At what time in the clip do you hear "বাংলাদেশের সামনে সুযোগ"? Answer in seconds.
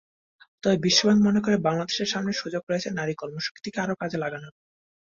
1.67-2.63